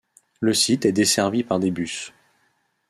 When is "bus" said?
1.69-2.11